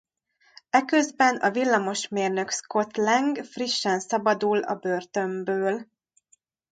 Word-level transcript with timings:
Eközben 0.69 1.35
a 1.37 1.51
villamosmérnök 1.51 2.51
Scott 2.51 2.95
Lang 2.97 3.43
frissen 3.43 3.99
szabadul 3.99 4.63
a 4.63 4.75
börtönből. 4.75 5.87